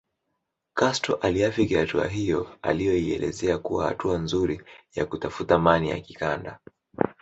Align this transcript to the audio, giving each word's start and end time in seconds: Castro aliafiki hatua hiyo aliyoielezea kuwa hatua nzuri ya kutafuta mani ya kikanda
Castro 0.75 1.15
aliafiki 1.15 1.75
hatua 1.75 2.07
hiyo 2.07 2.57
aliyoielezea 2.61 3.57
kuwa 3.57 3.87
hatua 3.87 4.17
nzuri 4.17 4.61
ya 4.95 5.05
kutafuta 5.05 5.59
mani 5.59 5.89
ya 5.89 5.99
kikanda 6.01 6.59